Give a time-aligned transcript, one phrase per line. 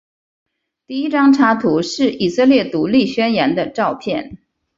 [0.87, 4.39] 第一张插图是以色列独立宣言的照片。